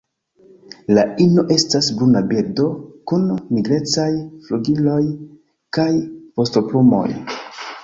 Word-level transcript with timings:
La 0.97 1.01
ino 1.25 1.43
estas 1.55 1.89
bruna 1.99 2.23
birdo 2.31 2.65
kun 3.13 3.29
nigrecaj 3.59 4.09
flugiloj 4.49 4.99
kaj 5.79 5.89
vostoplumoj. 6.43 7.07